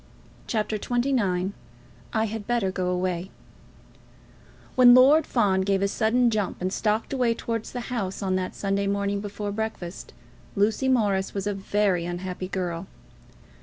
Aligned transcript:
CHAPTER 0.47 0.79
XXIX 0.79 1.51
"I 2.11 2.25
Had 2.25 2.47
Better 2.47 2.71
Go 2.71 2.87
Away" 2.87 3.29
When 4.73 4.95
Lord 4.95 5.27
Fawn 5.27 5.61
gave 5.61 5.83
a 5.83 5.87
sudden 5.87 6.31
jump 6.31 6.59
and 6.59 6.73
stalked 6.73 7.13
away 7.13 7.35
towards 7.35 7.71
the 7.71 7.81
house 7.93 8.23
on 8.23 8.35
that 8.35 8.55
Sunday 8.55 8.87
morning 8.87 9.19
before 9.21 9.51
breakfast, 9.51 10.15
Lucy 10.55 10.89
Morris 10.89 11.35
was 11.35 11.45
a 11.45 11.53
very 11.53 12.03
unhappy 12.05 12.47
girl. 12.47 12.87